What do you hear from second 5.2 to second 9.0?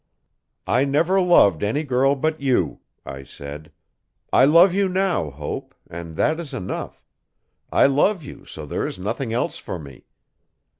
Hope, and that is enough I love you so there is